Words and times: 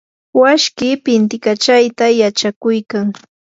washkii 0.41 0.93
pintikachayta 1.05 2.05
yachakuykan. 2.21 3.07